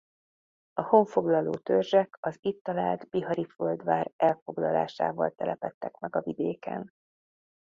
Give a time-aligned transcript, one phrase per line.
[0.73, 6.91] A honfoglaló törzsek az itt talált bihari Földvár elfoglalásával telepedtek meg a vidéken.